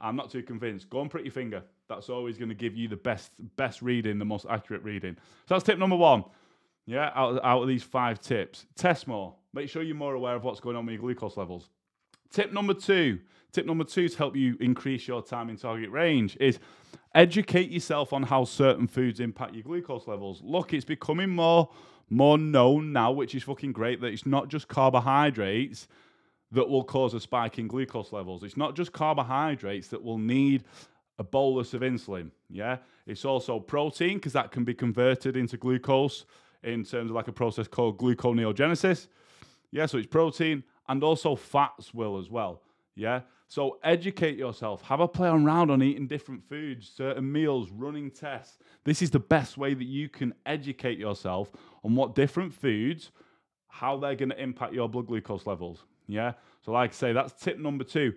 I'm 0.00 0.16
not 0.16 0.30
too 0.30 0.42
convinced. 0.42 0.90
Go 0.90 1.00
and 1.00 1.10
prick 1.10 1.24
your 1.24 1.32
finger. 1.32 1.62
That's 1.88 2.08
always 2.08 2.36
going 2.36 2.48
to 2.50 2.54
give 2.54 2.76
you 2.76 2.88
the 2.88 2.96
best 2.96 3.32
best 3.56 3.80
reading, 3.80 4.18
the 4.18 4.24
most 4.24 4.46
accurate 4.48 4.82
reading. 4.82 5.16
So 5.46 5.54
that's 5.54 5.64
tip 5.64 5.78
number 5.78 5.96
one. 5.96 6.24
Yeah, 6.86 7.10
out, 7.14 7.44
out 7.44 7.62
of 7.62 7.68
these 7.68 7.82
five 7.82 8.18
tips, 8.20 8.66
test 8.74 9.06
more. 9.06 9.34
Make 9.52 9.68
sure 9.68 9.82
you're 9.82 9.94
more 9.94 10.14
aware 10.14 10.34
of 10.34 10.44
what's 10.44 10.60
going 10.60 10.74
on 10.74 10.86
with 10.86 10.94
your 10.94 11.02
glucose 11.02 11.36
levels. 11.36 11.68
Tip 12.30 12.52
number 12.52 12.74
two, 12.74 13.18
tip 13.52 13.66
number 13.66 13.84
two 13.84 14.08
to 14.08 14.18
help 14.18 14.36
you 14.36 14.56
increase 14.60 15.08
your 15.08 15.22
time 15.22 15.48
in 15.48 15.56
target 15.56 15.90
range 15.90 16.36
is 16.40 16.58
educate 17.14 17.70
yourself 17.70 18.12
on 18.12 18.22
how 18.22 18.44
certain 18.44 18.86
foods 18.86 19.20
impact 19.20 19.54
your 19.54 19.62
glucose 19.62 20.06
levels. 20.06 20.40
Look, 20.42 20.72
it's 20.72 20.84
becoming 20.84 21.30
more 21.30 21.68
more 22.10 22.38
known 22.38 22.92
now, 22.92 23.12
which 23.12 23.34
is 23.34 23.42
fucking 23.42 23.72
great, 23.72 24.00
that 24.00 24.06
it's 24.06 24.24
not 24.24 24.48
just 24.48 24.66
carbohydrates 24.68 25.88
that 26.52 26.66
will 26.66 26.84
cause 26.84 27.12
a 27.12 27.20
spike 27.20 27.58
in 27.58 27.68
glucose 27.68 28.12
levels. 28.12 28.42
It's 28.42 28.56
not 28.56 28.74
just 28.74 28.92
carbohydrates 28.92 29.88
that 29.88 30.02
will 30.02 30.16
need 30.16 30.64
a 31.18 31.24
bolus 31.24 31.74
of 31.74 31.82
insulin. 31.82 32.30
Yeah, 32.48 32.78
it's 33.06 33.24
also 33.24 33.60
protein 33.60 34.14
because 34.14 34.32
that 34.32 34.50
can 34.50 34.64
be 34.64 34.72
converted 34.72 35.36
into 35.36 35.58
glucose 35.58 36.24
in 36.62 36.84
terms 36.84 37.10
of 37.10 37.16
like 37.16 37.28
a 37.28 37.32
process 37.32 37.68
called 37.68 37.98
gluconeogenesis. 37.98 39.08
Yeah, 39.70 39.86
so 39.86 39.98
it's 39.98 40.06
protein 40.06 40.64
and 40.88 41.02
also 41.04 41.36
fats 41.36 41.92
will 41.92 42.18
as 42.18 42.30
well. 42.30 42.62
Yeah. 42.94 43.20
So 43.48 43.78
educate 43.82 44.36
yourself. 44.36 44.82
Have 44.82 45.00
a 45.00 45.08
play 45.08 45.28
around 45.28 45.70
on 45.70 45.82
eating 45.82 46.06
different 46.06 46.46
foods, 46.46 46.90
certain 46.94 47.30
meals, 47.32 47.70
running 47.70 48.10
tests. 48.10 48.58
This 48.84 49.00
is 49.00 49.10
the 49.10 49.18
best 49.18 49.56
way 49.56 49.72
that 49.72 49.86
you 49.86 50.10
can 50.10 50.34
educate 50.44 50.98
yourself 50.98 51.50
on 51.82 51.94
what 51.94 52.14
different 52.14 52.52
foods, 52.52 53.10
how 53.68 53.96
they're 53.96 54.14
going 54.14 54.28
to 54.28 54.42
impact 54.42 54.74
your 54.74 54.86
blood 54.86 55.06
glucose 55.06 55.46
levels. 55.46 55.84
Yeah. 56.06 56.32
So, 56.64 56.72
like 56.72 56.90
I 56.90 56.94
say, 56.94 57.12
that's 57.14 57.32
tip 57.42 57.58
number 57.58 57.84
two. 57.84 58.12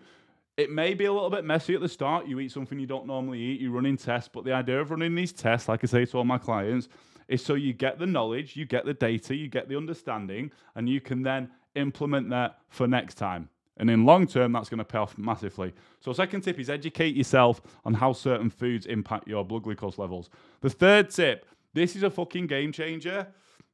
It 0.57 0.69
may 0.69 0.93
be 0.93 1.05
a 1.05 1.13
little 1.13 1.29
bit 1.29 1.45
messy 1.45 1.75
at 1.75 1.81
the 1.81 1.89
start. 1.89 2.27
You 2.27 2.41
eat 2.41 2.51
something 2.51 2.77
you 2.77 2.85
don't 2.85 3.07
normally 3.07 3.39
eat, 3.39 3.61
you 3.61 3.71
run 3.71 3.85
in 3.85 3.95
tests, 3.95 4.29
but 4.31 4.43
the 4.43 4.51
idea 4.51 4.81
of 4.81 4.91
running 4.91 5.15
these 5.15 5.31
tests, 5.31 5.69
like 5.69 5.81
I 5.83 5.87
say 5.87 6.05
to 6.05 6.17
all 6.17 6.25
my 6.25 6.37
clients, 6.37 6.89
is 7.29 7.43
so 7.43 7.53
you 7.53 7.71
get 7.71 7.99
the 7.99 8.05
knowledge, 8.05 8.57
you 8.57 8.65
get 8.65 8.85
the 8.85 8.93
data, 8.93 9.33
you 9.33 9.47
get 9.47 9.69
the 9.69 9.77
understanding, 9.77 10.51
and 10.75 10.89
you 10.89 10.99
can 10.99 11.23
then 11.23 11.49
implement 11.75 12.29
that 12.31 12.59
for 12.67 12.85
next 12.85 13.15
time. 13.15 13.47
And 13.77 13.89
in 13.89 14.05
long 14.05 14.27
term, 14.27 14.51
that's 14.51 14.69
going 14.69 14.79
to 14.79 14.85
pay 14.85 14.97
off 14.97 15.17
massively. 15.17 15.73
So, 16.01 16.13
second 16.13 16.41
tip 16.41 16.59
is 16.59 16.69
educate 16.69 17.15
yourself 17.15 17.61
on 17.85 17.93
how 17.93 18.13
certain 18.13 18.49
foods 18.49 18.85
impact 18.85 19.27
your 19.27 19.43
blood 19.45 19.63
glucose 19.63 19.97
levels. 19.97 20.29
The 20.59 20.69
third 20.69 21.09
tip, 21.09 21.45
this 21.73 21.95
is 21.95 22.03
a 22.03 22.09
fucking 22.09 22.47
game 22.47 22.71
changer. 22.71 23.27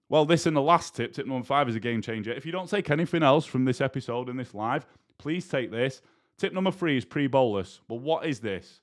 Well, 0.09 0.25
this 0.25 0.45
and 0.45 0.55
the 0.55 0.61
last 0.61 0.95
tip, 0.95 1.13
tip 1.13 1.25
number 1.25 1.45
five, 1.45 1.67
is 1.67 1.75
a 1.75 1.79
game 1.79 2.01
changer. 2.01 2.31
If 2.31 2.45
you 2.45 2.51
don't 2.51 2.69
take 2.69 2.89
anything 2.89 3.23
else 3.23 3.45
from 3.45 3.65
this 3.65 3.81
episode 3.81 4.29
and 4.29 4.39
this 4.39 4.53
live, 4.53 4.85
please 5.17 5.47
take 5.47 5.71
this. 5.71 6.01
Tip 6.37 6.53
number 6.53 6.71
three 6.71 6.97
is 6.97 7.03
pre 7.03 7.27
bolus. 7.27 7.81
But 7.87 7.95
what 7.95 8.25
is 8.25 8.39
this? 8.39 8.81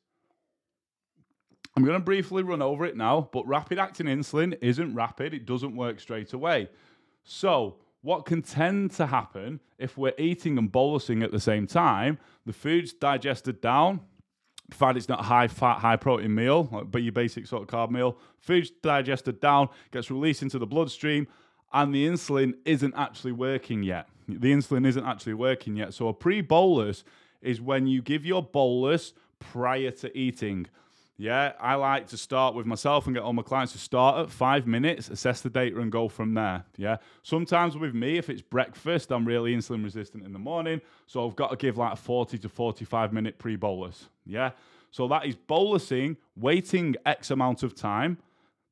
I'm 1.77 1.85
going 1.85 1.99
to 1.99 2.05
briefly 2.05 2.43
run 2.43 2.63
over 2.63 2.85
it 2.85 2.97
now, 2.97 3.29
but 3.33 3.47
rapid 3.49 3.79
acting 3.79 4.07
insulin 4.07 4.57
isn't 4.61 4.95
rapid, 4.95 5.35
it 5.35 5.45
doesn't 5.45 5.75
work 5.75 5.99
straight 5.99 6.33
away. 6.33 6.69
So, 7.25 7.77
what 8.05 8.27
can 8.27 8.43
tend 8.43 8.91
to 8.91 9.07
happen 9.07 9.59
if 9.79 9.97
we're 9.97 10.13
eating 10.19 10.59
and 10.59 10.71
bolusing 10.71 11.25
at 11.25 11.33
the 11.33 11.41
same 11.41 11.67
time, 11.67 12.19
the 12.45 12.53
food's 12.53 12.93
digested 12.93 13.63
down, 13.63 13.99
provided 14.69 14.99
it's 14.99 15.09
not 15.09 15.25
high 15.25 15.49
fat, 15.49 15.79
high 15.79 15.97
protein 15.97 16.35
meal, 16.35 16.65
but 16.65 17.03
your 17.03 17.13
basic 17.13 17.47
sort 17.47 17.63
of 17.63 17.69
carb 17.69 17.91
meal, 17.91 18.19
food's 18.39 18.71
digested 18.83 19.41
down, 19.41 19.71
gets 19.91 20.11
released 20.11 20.43
into 20.43 20.59
the 20.59 20.67
bloodstream, 20.67 21.27
and 21.73 21.95
the 21.95 22.07
insulin 22.07 22.53
isn't 22.67 22.93
actually 22.95 23.33
working 23.33 23.83
yet. 23.83 24.07
The 24.29 24.53
insulin 24.53 24.87
isn't 24.87 25.07
actually 25.07 25.35
working 25.35 25.75
yet. 25.75 25.95
So 25.95 26.09
a 26.09 26.13
pre 26.13 26.43
bolus 26.43 27.05
is 27.41 27.63
when 27.63 27.87
you 27.87 28.03
give 28.03 28.27
your 28.27 28.43
bolus 28.43 29.15
prior 29.39 29.91
to 29.93 30.17
eating. 30.17 30.67
Yeah, 31.17 31.53
I 31.61 31.77
like 31.77 32.09
to 32.09 32.17
start 32.17 32.57
with 32.57 32.67
myself 32.67 33.07
and 33.07 33.15
get 33.15 33.23
all 33.23 33.33
my 33.33 33.43
clients 33.43 33.73
to 33.73 33.79
start 33.79 34.19
at 34.19 34.31
five 34.31 34.67
minutes, 34.67 35.09
assess 35.09 35.43
the 35.43 35.51
data, 35.51 35.79
and 35.79 35.93
go 35.93 36.09
from 36.09 36.35
there. 36.35 36.65
Yeah, 36.77 36.97
sometimes 37.23 37.77
with 37.77 37.95
me, 37.95 38.19
if 38.19 38.29
it's 38.29 38.43
breakfast, 38.43 39.13
I'm 39.13 39.25
really 39.25 39.55
insulin 39.55 39.85
resistant 39.85 40.25
in 40.25 40.33
the 40.33 40.41
morning, 40.41 40.81
so 41.07 41.25
I've 41.27 41.37
got 41.37 41.51
to 41.51 41.57
give 41.57 41.77
like 41.77 41.93
a 41.93 41.97
40 41.97 42.39
to 42.39 42.49
45 42.49 43.13
minute 43.13 43.39
pre 43.39 43.55
bolus. 43.55 44.09
Yeah, 44.27 44.51
so 44.91 45.07
that 45.09 45.25
is 45.25 45.37
bolusing, 45.37 46.17
waiting 46.37 46.97
X 47.07 47.31
amount 47.31 47.63
of 47.63 47.77
time 47.77 48.19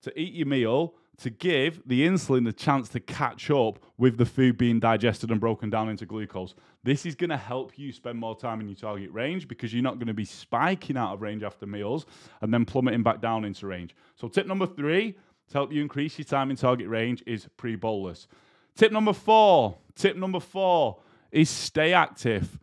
to 0.03 0.19
eat 0.19 0.35
your 0.35 0.49
meal 0.49 0.95
to 1.19 1.31
give 1.31 1.83
the 1.87 2.07
insulin 2.07 2.45
the 2.45 2.53
chance 2.53 2.89
to 2.91 3.01
catch 3.01 3.51
up 3.51 3.79
with 3.99 4.17
the 4.17 4.27
food 4.27 4.57
being 4.57 4.81
digested 4.81 5.31
and 5.31 5.41
broken 5.41 5.71
down 5.71 5.89
into 5.89 6.07
glucose. 6.07 6.55
This 6.83 7.07
is 7.07 7.15
going 7.15 7.31
to 7.31 7.37
help 7.37 7.79
you 7.79 7.93
spend 7.93 8.19
more 8.19 8.37
time 8.37 8.61
in 8.61 8.69
your 8.69 8.77
target 8.77 9.13
range 9.13 9.47
because 9.47 9.73
you're 9.73 9.83
not 9.83 9.99
going 9.99 10.09
to 10.09 10.15
be 10.15 10.25
spiking 10.25 10.97
out 10.97 11.15
of 11.15 11.23
range 11.23 11.43
after 11.43 11.67
meals 11.67 12.07
and 12.41 12.53
then 12.53 12.65
plummeting 12.65 13.03
back 13.03 13.21
down 13.21 13.45
into 13.45 13.67
range. 13.67 13.95
So, 14.17 14.29
tip 14.29 14.47
number 14.47 14.67
three 14.67 15.13
to 15.49 15.55
help 15.55 15.73
you 15.73 15.83
increase 15.83 16.19
your 16.19 16.25
time 16.25 16.51
in 16.51 16.57
target 16.57 16.89
range 16.89 17.23
is 17.27 17.47
pre 17.57 17.77
bolus. 17.77 18.27
Tip 18.75 18.91
number 18.91 19.13
four, 19.13 19.77
tip 19.95 20.17
number 20.17 20.41
four 20.41 20.99
is 21.31 21.51
stay 21.51 21.93
active. 21.93 22.59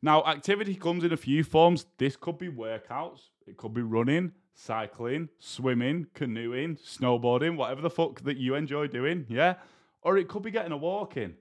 Now, 0.00 0.24
activity 0.24 0.74
comes 0.74 1.04
in 1.04 1.12
a 1.12 1.16
few 1.16 1.42
forms. 1.42 1.86
This 1.98 2.16
could 2.16 2.38
be 2.38 2.48
workouts, 2.48 3.20
it 3.46 3.56
could 3.56 3.74
be 3.74 3.82
running, 3.82 4.32
cycling, 4.54 5.28
swimming, 5.38 6.06
canoeing, 6.14 6.76
snowboarding, 6.76 7.56
whatever 7.56 7.80
the 7.80 7.90
fuck 7.90 8.20
that 8.22 8.36
you 8.36 8.54
enjoy 8.54 8.86
doing, 8.86 9.26
yeah? 9.28 9.54
Or 10.02 10.16
it 10.16 10.28
could 10.28 10.42
be 10.42 10.50
getting 10.50 10.72
a 10.72 10.76
walk 10.76 11.16
in. 11.16 11.34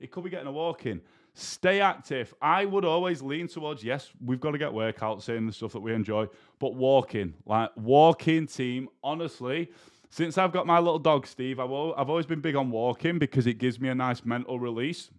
It 0.00 0.10
could 0.10 0.24
be 0.24 0.30
getting 0.30 0.46
a 0.46 0.52
walk 0.52 0.86
in. 0.86 1.00
Stay 1.34 1.80
active. 1.80 2.32
I 2.40 2.64
would 2.64 2.84
always 2.84 3.20
lean 3.22 3.48
towards 3.48 3.82
yes, 3.82 4.10
we've 4.24 4.40
got 4.40 4.52
to 4.52 4.58
get 4.58 4.70
workouts 4.70 5.28
in, 5.28 5.46
the 5.46 5.52
stuff 5.52 5.72
that 5.72 5.80
we 5.80 5.92
enjoy, 5.92 6.28
but 6.60 6.74
walking, 6.74 7.34
like 7.46 7.70
walking 7.76 8.46
team, 8.46 8.88
honestly, 9.02 9.70
since 10.10 10.38
I've 10.38 10.52
got 10.52 10.64
my 10.64 10.78
little 10.78 11.00
dog, 11.00 11.26
Steve, 11.26 11.58
I've, 11.58 11.70
I've 11.70 12.08
always 12.08 12.26
been 12.26 12.40
big 12.40 12.54
on 12.54 12.70
walking 12.70 13.18
because 13.18 13.48
it 13.48 13.54
gives 13.54 13.80
me 13.80 13.88
a 13.88 13.94
nice 13.96 14.24
mental 14.24 14.60
release. 14.60 15.10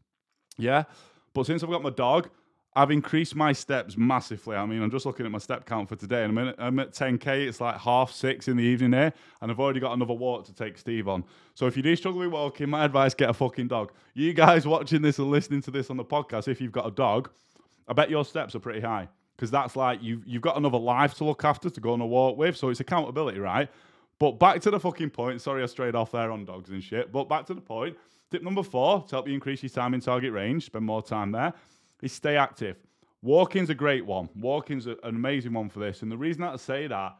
Yeah. 0.58 0.84
But 1.34 1.46
since 1.46 1.64
I've 1.64 1.70
got 1.70 1.84
my 1.84 1.90
dog, 1.90 2.30
I've 2.78 2.92
increased 2.92 3.36
my 3.36 3.54
steps 3.54 3.96
massively. 3.96 4.58
I 4.58 4.66
mean, 4.66 4.82
I'm 4.82 4.92
just 4.92 5.06
looking 5.06 5.26
at 5.26 5.32
my 5.32 5.38
step 5.38 5.66
count 5.66 5.88
for 5.88 5.96
today, 5.96 6.24
and 6.24 6.38
I'm, 6.38 6.48
in, 6.48 6.56
I'm 6.58 6.80
at 6.80 6.92
10k. 6.92 7.48
It's 7.48 7.62
like 7.62 7.78
half 7.78 8.12
six 8.12 8.50
in 8.50 8.58
the 8.58 8.64
evening 8.64 8.92
here, 8.92 9.14
and 9.42 9.50
I've 9.50 9.60
already 9.60 9.80
got 9.80 9.94
another 9.94 10.14
walk 10.14 10.46
to 10.46 10.54
take 10.54 10.78
Steve 10.78 11.08
on. 11.08 11.24
So 11.54 11.68
if 11.68 11.78
you 11.78 11.84
do 11.84 11.96
struggle 11.96 12.20
with 12.20 12.32
walking, 12.32 12.70
my 12.70 12.84
advice: 12.84 13.14
get 13.14 13.30
a 13.30 13.34
fucking 13.34 13.70
dog. 13.70 13.94
You 14.14 14.34
guys 14.34 14.68
watching 14.68 15.02
this 15.02 15.20
and 15.20 15.32
listening 15.32 15.62
to 15.62 15.72
this 15.72 15.90
on 15.90 15.96
the 15.96 16.04
podcast, 16.04 16.50
if 16.50 16.60
you've 16.60 16.74
got 16.74 16.86
a 16.86 16.92
dog, 16.92 17.30
I 17.88 17.94
bet 17.94 18.10
your 18.10 18.26
steps 18.26 18.56
are 18.56 18.60
pretty 18.60 18.82
high 18.82 19.08
because 19.38 19.52
that's 19.52 19.78
like 19.78 20.04
you've 20.04 20.26
you've 20.26 20.42
got 20.42 20.58
another 20.58 20.78
life 20.78 21.14
to 21.16 21.24
look 21.24 21.46
after 21.46 21.70
to 21.70 21.80
go 21.80 21.94
on 21.94 22.02
a 22.02 22.06
walk 22.06 22.38
with. 22.38 22.58
So 22.58 22.70
it's 22.70 22.82
accountability, 22.82 23.40
right? 23.40 23.70
But 24.20 24.34
back 24.34 24.62
to 24.62 24.72
the 24.72 24.80
fucking 24.80 25.12
point. 25.12 25.42
Sorry, 25.42 25.64
I 25.64 25.66
strayed 25.66 25.96
off 25.96 26.12
there 26.12 26.32
on 26.32 26.46
dogs 26.46 26.70
and 26.70 26.84
shit. 26.84 27.12
But 27.12 27.30
back 27.30 27.46
to 27.48 27.54
the 27.54 27.62
point. 27.62 27.98
Tip 28.32 28.44
number 28.44 28.64
four 28.64 29.04
to 29.04 29.16
help 29.16 29.28
you 29.28 29.34
increase 29.34 29.62
your 29.62 29.70
time 29.70 29.94
in 29.94 30.02
target 30.02 30.34
range, 30.34 30.66
spend 30.66 30.84
more 30.84 31.02
time 31.02 31.32
there, 31.32 31.54
is 32.02 32.12
stay 32.12 32.38
active. 32.38 32.78
Walking's 33.22 33.70
a 33.70 33.76
great 33.76 34.06
one. 34.06 34.30
Walking's 34.36 34.86
an 34.86 34.98
amazing 35.04 35.54
one 35.54 35.70
for 35.70 35.80
this. 35.80 36.02
And 36.04 36.12
the 36.12 36.18
reason 36.18 36.44
I 36.44 36.56
say 36.58 36.88
that 36.88 37.16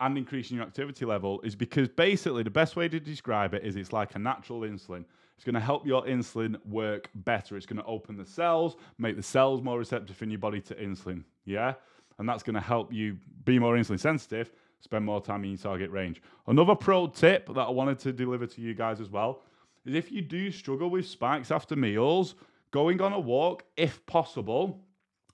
and 0.00 0.16
increasing 0.16 0.56
your 0.56 0.66
activity 0.66 1.04
level 1.04 1.40
is 1.42 1.54
because 1.54 1.88
basically 1.88 2.42
the 2.42 2.50
best 2.50 2.76
way 2.76 2.88
to 2.88 3.00
describe 3.00 3.52
it 3.52 3.64
is 3.64 3.76
it's 3.76 3.92
like 3.92 4.14
a 4.14 4.18
natural 4.18 4.60
insulin. 4.60 5.04
It's 5.36 5.44
going 5.44 5.54
to 5.54 5.60
help 5.60 5.86
your 5.86 6.02
insulin 6.04 6.56
work 6.66 7.10
better. 7.14 7.56
It's 7.56 7.66
going 7.66 7.78
to 7.78 7.84
open 7.84 8.16
the 8.16 8.24
cells, 8.24 8.76
make 8.98 9.16
the 9.16 9.22
cells 9.22 9.62
more 9.62 9.78
receptive 9.78 10.20
in 10.22 10.30
your 10.30 10.38
body 10.38 10.60
to 10.62 10.74
insulin. 10.74 11.24
Yeah? 11.44 11.74
And 12.18 12.28
that's 12.28 12.42
going 12.42 12.54
to 12.54 12.60
help 12.60 12.92
you 12.92 13.18
be 13.44 13.58
more 13.58 13.76
insulin 13.76 14.00
sensitive, 14.00 14.50
spend 14.80 15.04
more 15.04 15.20
time 15.20 15.44
in 15.44 15.50
your 15.50 15.58
target 15.58 15.90
range. 15.90 16.22
Another 16.46 16.74
pro 16.74 17.06
tip 17.06 17.46
that 17.54 17.60
I 17.60 17.70
wanted 17.70 17.98
to 18.00 18.12
deliver 18.12 18.46
to 18.46 18.60
you 18.60 18.74
guys 18.74 19.00
as 19.00 19.10
well 19.10 19.42
is 19.84 19.94
if 19.94 20.10
you 20.10 20.22
do 20.22 20.50
struggle 20.50 20.90
with 20.90 21.06
spikes 21.06 21.50
after 21.50 21.76
meals, 21.76 22.34
going 22.70 23.00
on 23.00 23.12
a 23.12 23.20
walk, 23.20 23.64
if 23.76 24.04
possible, 24.06 24.84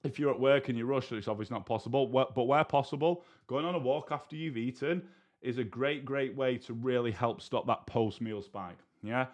if 0.02 0.18
you're 0.18 0.30
at 0.30 0.38
work 0.38 0.68
and 0.68 0.78
you 0.78 0.86
rush, 0.86 1.10
it's 1.12 1.28
obviously 1.28 1.54
not 1.54 1.66
possible, 1.66 2.06
but 2.06 2.46
where 2.46 2.64
possible, 2.64 3.24
going 3.46 3.64
on 3.64 3.74
a 3.74 3.78
walk 3.78 4.08
after 4.10 4.36
you've 4.36 4.56
eaten 4.56 5.02
is 5.42 5.58
a 5.58 5.64
great, 5.64 6.04
great 6.04 6.34
way 6.34 6.56
to 6.56 6.72
really 6.72 7.10
help 7.10 7.40
stop 7.40 7.66
that 7.66 7.86
post 7.86 8.20
meal 8.20 8.42
spike. 8.42 8.78
Yeah. 9.02 9.26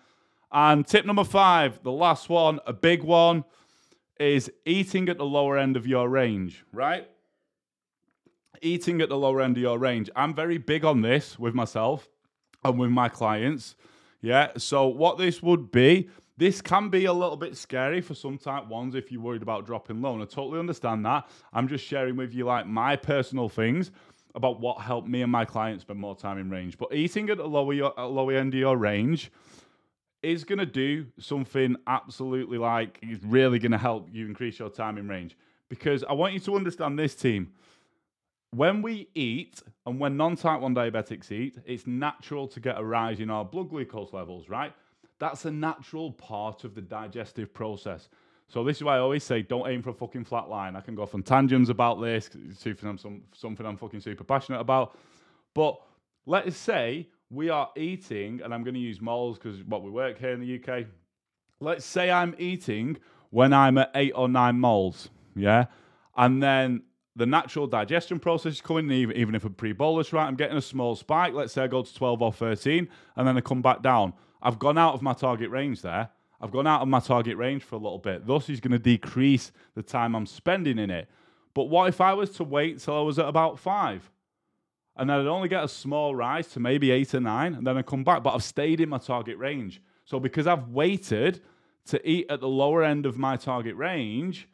And 0.53 0.87
tip 0.87 1.07
number 1.07 1.25
five, 1.25 1.83
the 1.83 1.93
last 1.93 2.29
one, 2.29 2.59
a 2.67 2.73
big 2.73 3.03
one, 3.05 3.45
is 4.19 4.51
eating 4.67 5.09
at 5.09 5.19
the 5.19 5.25
lower 5.25 5.57
end 5.57 5.77
of 5.77 5.87
your 5.87 6.09
range, 6.09 6.65
right? 6.73 7.09
Eating 8.61 9.01
at 9.01 9.09
the 9.09 9.17
lower 9.17 9.41
end 9.41 9.57
of 9.57 9.63
your 9.63 9.79
range. 9.79 10.11
I'm 10.17 10.35
very 10.35 10.59
big 10.59 10.85
on 10.85 11.03
this 11.03 11.39
with 11.39 11.55
myself 11.55 12.09
and 12.65 12.79
with 12.79 12.91
my 12.91 13.09
clients. 13.09 13.77
Yeah. 14.21 14.49
So, 14.59 14.87
what 14.87 15.17
this 15.17 15.43
would 15.43 15.71
be, 15.71 16.11
this 16.41 16.63
can 16.63 16.89
be 16.89 17.05
a 17.05 17.13
little 17.13 17.37
bit 17.37 17.55
scary 17.55 18.01
for 18.01 18.15
some 18.15 18.39
type 18.39 18.67
ones 18.67 18.95
if 18.95 19.13
you're 19.13 19.21
worried 19.21 19.43
about 19.43 19.67
dropping 19.67 20.01
low. 20.01 20.15
And 20.15 20.23
I 20.23 20.25
totally 20.25 20.59
understand 20.59 21.05
that. 21.05 21.29
I'm 21.53 21.69
just 21.69 21.85
sharing 21.85 22.17
with 22.17 22.33
you 22.33 22.47
like 22.47 22.67
my 22.67 22.97
personal 22.97 23.51
things 23.51 23.91
about 24.35 24.59
what 24.59 24.81
helped 24.81 25.07
me 25.07 25.21
and 25.21 25.31
my 25.31 25.45
clients 25.45 25.83
spend 25.83 26.01
more 26.01 26.17
time 26.17 26.39
in 26.39 26.49
range. 26.49 26.79
But 26.79 26.95
eating 26.95 27.29
at 27.29 27.37
the 27.37 27.47
lower, 27.47 27.93
at 28.01 28.05
lower 28.05 28.33
end 28.33 28.55
of 28.55 28.59
your 28.59 28.79
range 28.79 29.31
is 30.23 30.45
going 30.45 30.61
to 30.61 30.65
do 30.65 31.09
something 31.19 31.77
absolutely 31.87 32.57
like 32.57 32.99
it's 33.03 33.23
really 33.23 33.59
going 33.59 33.73
to 33.73 33.79
help 33.79 34.09
you 34.11 34.25
increase 34.25 34.59
your 34.59 34.71
time 34.71 34.97
in 34.97 35.09
range. 35.09 35.37
Because 35.69 36.05
I 36.05 36.15
want 36.15 36.33
you 36.33 36.41
to 36.41 36.57
understand 36.57 36.99
this 36.99 37.15
team. 37.15 37.53
When 38.53 38.81
we 38.81 39.11
eat 39.15 39.63
and 39.85 40.01
when 40.01 40.17
non 40.17 40.37
type 40.37 40.63
1 40.63 40.75
diabetics 40.75 41.31
eat, 41.31 41.59
it's 41.67 41.87
natural 41.87 42.49
to 42.49 42.61
get 42.61 42.79
a 42.79 42.83
rise 42.83 43.21
in 43.21 43.29
our 43.29 43.45
blood 43.45 43.69
glucose 43.69 44.15
levels, 44.15 44.49
right? 44.49 44.73
That's 45.21 45.45
a 45.45 45.51
natural 45.51 46.11
part 46.13 46.65
of 46.65 46.75
the 46.75 46.81
digestive 46.81 47.55
process. 47.55 48.09
So 48.49 48.65
this 48.65 48.79
is 48.79 48.83
why 48.83 48.97
I 48.97 48.99
always 48.99 49.23
say 49.23 49.43
don't 49.43 49.69
aim 49.69 49.83
for 49.83 49.91
a 49.91 49.95
fucking 49.95 50.25
flat 50.25 50.49
line. 50.49 50.75
I 50.75 50.81
can 50.81 50.97
go 50.97 51.09
on 51.13 51.23
tangents 51.23 51.71
about 51.71 52.01
this, 52.01 52.31
something 52.59 52.89
I'm, 52.89 53.23
something 53.33 53.65
I'm 53.65 53.77
fucking 53.77 54.01
super 54.01 54.25
passionate 54.25 54.59
about. 54.59 54.99
But 55.55 55.81
let's 56.27 56.57
say 56.57 57.09
we 57.31 57.49
are 57.49 57.71
eating, 57.77 58.41
and 58.43 58.53
I'm 58.53 58.65
going 58.65 58.75
to 58.75 58.81
use 58.81 59.01
moles 59.01 59.39
because 59.39 59.63
what 59.63 59.83
we 59.83 59.91
work 59.91 60.19
here 60.19 60.33
in 60.33 60.41
the 60.41 60.61
UK. 60.61 60.87
Let's 61.61 61.85
say 61.85 62.11
I'm 62.11 62.35
eating 62.39 62.97
when 63.29 63.53
I'm 63.53 63.79
at 63.79 63.93
eight 63.95 64.13
or 64.17 64.29
nine 64.29 64.59
moles, 64.59 65.11
yeah, 65.37 65.67
and 66.17 66.43
then 66.43 66.83
the 67.15 67.27
natural 67.27 67.67
digestion 67.67 68.19
process 68.19 68.55
is 68.55 68.61
coming, 68.61 68.91
even, 68.91 69.17
even 69.17 69.35
if 69.35 69.45
a 69.45 69.51
pre-bolus, 69.51 70.13
right? 70.13 70.27
I'm 70.27 70.37
getting 70.37 70.57
a 70.57 70.63
small 70.63 70.97
spike. 70.97 71.35
Let's 71.35 71.53
say 71.53 71.63
I 71.63 71.67
go 71.67 71.83
to 71.83 71.95
12 71.95 72.23
or 72.23 72.33
13, 72.33 72.89
and 73.17 73.29
then 73.29 73.37
I 73.37 73.43
come 73.43 73.63
back 73.63 73.83
down. 73.83 74.15
I've 74.43 74.59
gone 74.59 74.79
out 74.79 74.95
of 74.95 75.03
my 75.03 75.13
target 75.13 75.51
range 75.51 75.83
there. 75.83 76.09
I've 76.41 76.51
gone 76.51 76.67
out 76.67 76.81
of 76.81 76.89
my 76.89 77.01
target 77.01 77.37
range 77.37 77.63
for 77.63 77.75
a 77.75 77.79
little 77.79 77.99
bit. 77.99 78.27
Thus, 78.27 78.47
he's 78.47 78.61
going 78.61 78.73
to 78.73 78.79
decrease 78.79 79.53
the 79.75 79.83
time 79.83 80.15
I'm 80.17 80.27
spending 80.27 80.79
in 80.79 80.91
it. 80.91 81.09
But 81.53 81.65
what 81.65 81.89
if 81.89 82.01
I 82.01 82.15
was 82.15 82.31
to 82.31 82.45
wait 82.45 82.79
till 82.79 82.97
I 82.97 83.01
was 83.01 83.19
at 83.19 83.27
about 83.27 83.59
five? 83.59 84.11
and 85.01 85.09
then 85.09 85.19
I'd 85.19 85.27
only 85.27 85.49
get 85.49 85.65
a 85.65 85.69
small 85.69 86.15
rise 86.15 86.49
to 86.49 86.61
maybe 86.61 86.91
eight 86.91 87.15
or 87.15 87.21
nine, 87.21 87.55
and 87.55 87.67
then 87.67 87.79
I 87.79 87.83
come 87.83 88.05
back. 88.05 88.23
But 88.23 88.35
I've 88.35 88.45
stayed 88.45 88.81
in 88.83 88.91
my 88.91 88.99
target 88.99 89.39
range. 89.39 89.81
So 90.05 90.21
because 90.21 90.47
I've 90.47 90.69
waited 90.69 91.41
to 91.87 92.09
eat 92.09 92.27
at 92.29 92.41
the 92.41 92.49
lower 92.49 92.85
end 92.85 93.07
of 93.07 93.17
my 93.17 93.37
target 93.37 93.77
range, 93.77 94.47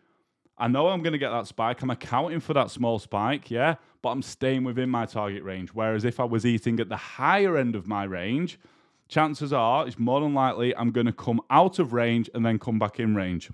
I 0.56 0.68
know 0.68 0.86
I'm 0.86 1.02
going 1.02 1.14
to 1.14 1.18
get 1.18 1.30
that 1.30 1.48
spike. 1.48 1.82
I'm 1.82 1.90
accounting 1.90 2.38
for 2.38 2.54
that 2.54 2.70
small 2.70 3.00
spike, 3.00 3.50
yeah, 3.50 3.74
but 4.02 4.10
I'm 4.10 4.22
staying 4.22 4.62
within 4.62 4.88
my 4.88 5.04
target 5.04 5.42
range. 5.42 5.70
Whereas 5.70 6.04
if 6.04 6.20
I 6.20 6.24
was 6.24 6.46
eating 6.46 6.78
at 6.78 6.88
the 6.88 6.96
higher 6.96 7.56
end 7.56 7.74
of 7.74 7.88
my 7.88 8.04
range, 8.04 8.58
chances 9.08 9.52
are 9.52 9.86
it's 9.86 9.98
more 9.98 10.20
than 10.20 10.34
likely 10.34 10.76
I'm 10.76 10.90
going 10.90 11.06
to 11.06 11.12
come 11.12 11.40
out 11.50 11.78
of 11.78 11.92
range 11.92 12.30
and 12.34 12.44
then 12.44 12.58
come 12.58 12.78
back 12.78 13.00
in 13.00 13.14
range. 13.14 13.50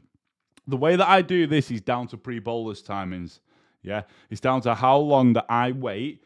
The 0.67 0.77
way 0.77 0.97
that 0.97 1.09
I 1.09 1.23
do 1.23 1.47
this 1.47 1.71
is 1.71 1.81
down 1.81 2.07
to 2.09 2.17
pre 2.17 2.39
bolus 2.39 2.83
timings. 2.83 3.41
Yeah, 3.83 4.03
it's 4.31 4.41
down 4.41 4.61
to 4.63 4.75
how 4.75 4.97
long 4.99 5.33
that 5.33 5.47
I 5.49 5.73
wait 5.73 6.23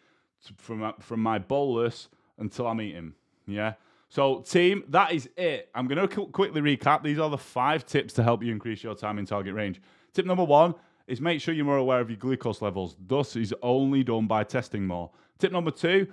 from 0.57 0.93
from 1.01 1.21
my 1.21 1.39
bolus 1.39 2.09
until 2.39 2.67
I 2.67 2.75
meet 2.75 2.95
him. 2.95 3.15
Yeah. 3.47 3.75
So, 4.09 4.41
team, 4.41 4.85
that 4.89 5.13
is 5.13 5.29
it. 5.37 5.69
I'm 5.75 5.89
going 5.89 6.09
to 6.09 6.27
quickly 6.27 6.61
recap. 6.61 7.03
These 7.03 7.19
are 7.19 7.29
the 7.29 7.39
five 7.39 7.85
tips 7.85 8.15
to 8.15 8.23
help 8.23 8.43
you 8.43 8.53
increase 8.53 8.83
your 8.85 8.95
time 8.95 9.19
in 9.19 9.27
target 9.27 9.55
range. 9.55 9.81
Tip 10.13 10.27
number 10.27 10.45
one 10.45 10.75
is 11.07 11.21
make 11.21 11.41
sure 11.41 11.55
you're 11.55 11.65
more 11.65 11.77
aware 11.77 12.01
of 12.01 12.09
your 12.09 12.17
glucose 12.17 12.63
levels. 12.63 12.97
Thus, 13.07 13.35
is 13.37 13.55
only 13.63 14.05
done 14.05 14.27
by 14.27 14.45
testing 14.45 14.87
more. 14.87 15.11
Tip 15.39 15.53
number 15.53 15.71
two, 15.71 16.07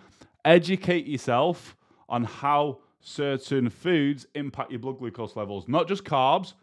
educate 0.43 1.05
yourself 1.05 1.75
on 2.09 2.23
how 2.23 2.79
certain 3.03 3.69
foods 3.69 4.25
impact 4.33 4.71
your 4.71 4.79
blood 4.79 4.97
glucose 4.97 5.35
levels, 5.35 5.67
not 5.67 5.87
just 5.87 6.03
carbs, 6.03 6.53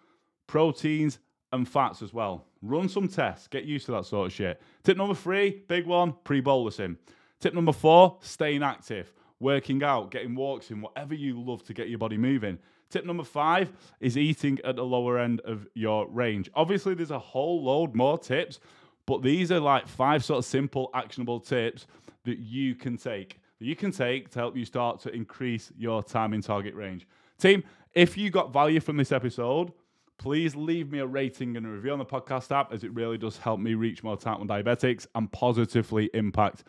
proteins, 0.46 1.18
and 1.52 1.68
fats 1.68 2.02
as 2.02 2.12
well. 2.12 2.46
Run 2.62 2.88
some 2.88 3.08
tests, 3.08 3.46
get 3.46 3.64
used 3.64 3.86
to 3.86 3.92
that 3.92 4.06
sort 4.06 4.26
of 4.26 4.32
shit. 4.32 4.60
Tip 4.82 4.96
number 4.96 5.14
three, 5.14 5.62
big 5.68 5.86
one, 5.86 6.14
pre 6.24 6.42
bolusing. 6.42 6.96
Tip 7.40 7.54
number 7.54 7.72
four, 7.72 8.18
staying 8.20 8.62
active, 8.62 9.12
working 9.38 9.82
out, 9.82 10.10
getting 10.10 10.34
walks 10.34 10.70
in, 10.70 10.80
whatever 10.80 11.14
you 11.14 11.40
love 11.40 11.62
to 11.64 11.74
get 11.74 11.88
your 11.88 11.98
body 11.98 12.16
moving. 12.16 12.58
Tip 12.90 13.04
number 13.04 13.24
five 13.24 13.72
is 14.00 14.18
eating 14.18 14.58
at 14.64 14.76
the 14.76 14.84
lower 14.84 15.18
end 15.18 15.40
of 15.42 15.66
your 15.74 16.08
range. 16.08 16.50
Obviously, 16.54 16.94
there's 16.94 17.12
a 17.12 17.18
whole 17.18 17.62
load 17.62 17.94
more 17.94 18.18
tips, 18.18 18.60
but 19.06 19.22
these 19.22 19.52
are 19.52 19.60
like 19.60 19.86
five 19.86 20.24
sort 20.24 20.38
of 20.38 20.44
simple, 20.44 20.90
actionable 20.94 21.40
tips 21.40 21.86
that 22.24 22.38
you 22.38 22.74
can 22.74 22.96
take. 22.96 23.40
That 23.60 23.66
you 23.66 23.76
can 23.76 23.92
take 23.92 24.30
to 24.30 24.38
help 24.38 24.56
you 24.56 24.64
start 24.64 25.00
to 25.00 25.14
increase 25.14 25.70
your 25.78 26.02
time 26.02 26.32
in 26.32 26.42
target 26.42 26.74
range. 26.74 27.06
Team, 27.38 27.62
if 27.94 28.16
you 28.16 28.30
got 28.30 28.52
value 28.52 28.80
from 28.80 28.96
this 28.96 29.12
episode, 29.12 29.72
please 30.18 30.56
leave 30.56 30.90
me 30.90 30.98
a 30.98 31.06
rating 31.06 31.56
and 31.56 31.66
a 31.66 31.68
review 31.68 31.92
on 31.92 31.98
the 31.98 32.04
podcast 32.04 32.50
app 32.54 32.72
as 32.72 32.84
it 32.84 32.92
really 32.94 33.18
does 33.18 33.38
help 33.38 33.60
me 33.60 33.74
reach 33.74 34.02
more 34.02 34.16
type 34.16 34.38
1 34.38 34.48
diabetics 34.48 35.06
and 35.14 35.30
positively 35.30 36.10
impact 36.14 36.64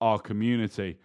our 0.00 0.18
community. 0.18 0.98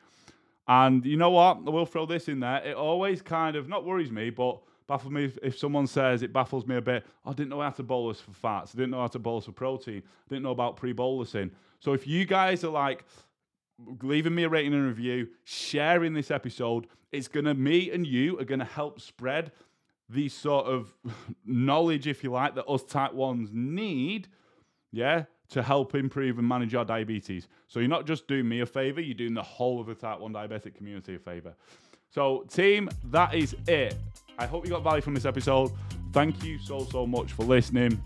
And 0.67 1.05
you 1.05 1.17
know 1.17 1.31
what? 1.31 1.57
I 1.65 1.69
will 1.69 1.86
throw 1.86 2.05
this 2.05 2.27
in 2.27 2.39
there. 2.39 2.63
It 2.63 2.75
always 2.75 3.21
kind 3.21 3.55
of 3.55 3.67
not 3.67 3.83
worries 3.83 4.12
me, 4.12 4.29
but 4.29 4.62
baffles 4.88 5.12
me 5.12 5.25
if, 5.25 5.38
if 5.41 5.57
someone 5.57 5.88
says 5.88 6.21
it 6.21 6.33
baffles 6.33 6.67
me 6.67 6.75
a 6.75 6.81
bit. 6.81 7.05
Oh, 7.25 7.31
I 7.31 7.33
didn't 7.33 7.50
know 7.50 7.62
how 7.62 7.71
to 7.71 7.83
bolus 7.83 8.19
for 8.19 8.31
fats. 8.31 8.74
I 8.75 8.77
didn't 8.77 8.91
know 8.91 9.01
how 9.01 9.07
to 9.07 9.19
bolus 9.19 9.45
for 9.45 9.53
protein. 9.53 10.03
I 10.05 10.29
didn't 10.29 10.43
know 10.43 10.51
about 10.51 10.77
pre-bolusing. 10.77 11.51
So 11.79 11.93
if 11.93 12.05
you 12.05 12.25
guys 12.25 12.63
are 12.63 12.69
like 12.71 13.05
leaving 14.01 14.35
me 14.35 14.43
a 14.43 14.50
rating 14.50 14.73
and 14.73 14.85
review, 14.85 15.27
sharing 15.43 16.13
this 16.13 16.31
episode, 16.31 16.88
it's 17.11 17.27
gonna 17.27 17.53
me 17.53 17.91
and 17.91 18.05
you 18.05 18.39
are 18.39 18.45
gonna 18.45 18.65
help 18.65 19.00
spread 19.01 19.51
the 20.09 20.29
sort 20.29 20.65
of 20.67 20.93
knowledge, 21.45 22.07
if 22.07 22.23
you 22.23 22.31
like, 22.31 22.55
that 22.55 22.67
us 22.67 22.83
type 22.83 23.13
ones 23.13 23.50
need. 23.53 24.27
Yeah, 24.91 25.23
to 25.51 25.61
help 25.61 25.95
improve 25.95 26.39
and 26.39 26.47
manage 26.47 26.73
our 26.75 26.85
diabetes. 26.85 27.47
So 27.67 27.79
you're 27.79 27.89
not 27.89 28.07
just 28.07 28.27
doing 28.27 28.47
me 28.47 28.61
a 28.61 28.65
favor, 28.65 29.01
you're 29.01 29.13
doing 29.13 29.33
the 29.33 29.43
whole 29.43 29.79
of 29.79 29.88
the 29.88 29.95
type 29.95 30.19
1 30.19 30.33
diabetic 30.33 30.75
community 30.75 31.15
a 31.15 31.19
favor. 31.19 31.55
So, 32.09 32.45
team, 32.50 32.89
that 33.05 33.35
is 33.35 33.55
it. 33.67 33.95
I 34.38 34.45
hope 34.45 34.65
you 34.65 34.71
got 34.71 34.83
value 34.83 35.01
from 35.01 35.13
this 35.13 35.25
episode. 35.25 35.71
Thank 36.11 36.43
you 36.43 36.57
so, 36.57 36.85
so 36.85 37.05
much 37.05 37.33
for 37.33 37.43
listening. 37.43 38.01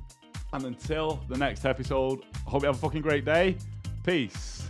And 0.53 0.63
until 0.63 1.23
the 1.27 1.37
next 1.37 1.65
episode, 1.65 2.23
hope 2.45 2.61
you 2.61 2.67
have 2.67 2.75
a 2.75 2.79
fucking 2.79 3.01
great 3.01 3.25
day. 3.25 3.57
Peace. 4.03 4.64